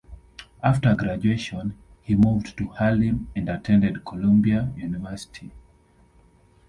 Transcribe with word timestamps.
After 0.63 0.95
graduation, 0.95 1.77
he 2.01 2.15
moved 2.15 2.57
to 2.57 2.69
Harlem 2.69 3.27
and 3.35 3.47
attended 3.47 4.03
Columbia 4.03 4.71
University. 4.75 5.51